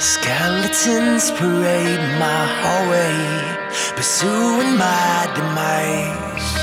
[0.00, 3.16] Skeletons parade my hallway,
[3.96, 6.54] pursuing my demise.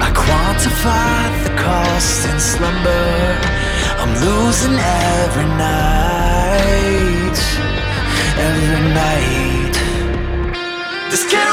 [0.00, 3.38] I quantify the cost in slumber.
[4.00, 7.38] I'm losing every night,
[8.48, 9.76] every night.
[11.10, 11.45] This.